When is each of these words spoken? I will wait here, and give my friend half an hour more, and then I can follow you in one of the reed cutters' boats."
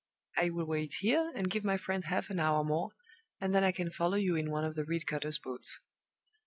I 0.35 0.49
will 0.49 0.65
wait 0.65 0.95
here, 1.01 1.31
and 1.35 1.47
give 1.47 1.63
my 1.63 1.77
friend 1.77 2.03
half 2.05 2.31
an 2.31 2.39
hour 2.39 2.63
more, 2.63 2.89
and 3.39 3.53
then 3.53 3.63
I 3.63 3.71
can 3.71 3.91
follow 3.91 4.17
you 4.17 4.35
in 4.35 4.49
one 4.49 4.65
of 4.65 4.73
the 4.73 4.83
reed 4.83 5.05
cutters' 5.05 5.37
boats." 5.37 5.79